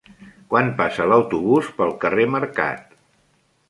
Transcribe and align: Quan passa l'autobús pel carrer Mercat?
Quan 0.53 0.71
passa 0.79 1.07
l'autobús 1.11 1.71
pel 1.81 1.95
carrer 2.07 2.29
Mercat? 2.41 3.01